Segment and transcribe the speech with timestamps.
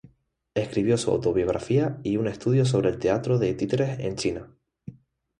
[0.55, 4.51] Escribió su autobiografía y un estudio sobre el teatro de títeres en China.